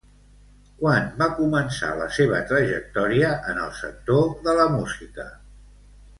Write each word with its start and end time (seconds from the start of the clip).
Quan 0.77 1.11
va 1.19 1.27
començar 1.39 1.89
la 1.99 2.07
seva 2.15 2.39
trajectòria 2.53 3.31
en 3.53 3.61
el 3.67 3.71
sector 3.83 4.27
de 4.49 4.59
la 4.63 4.67
música? 4.79 5.29